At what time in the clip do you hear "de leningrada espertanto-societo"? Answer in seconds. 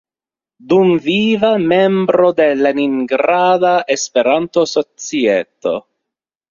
2.41-5.81